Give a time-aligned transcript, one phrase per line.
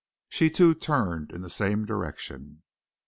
[0.29, 2.63] She, too, turned in the same direction.